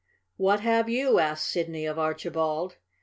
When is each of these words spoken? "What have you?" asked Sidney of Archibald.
"What 0.35 0.61
have 0.61 0.89
you?" 0.89 1.19
asked 1.19 1.47
Sidney 1.47 1.85
of 1.85 1.99
Archibald. 1.99 2.77